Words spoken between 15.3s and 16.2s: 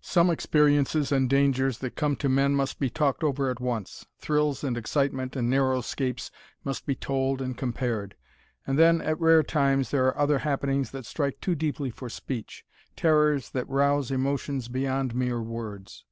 words.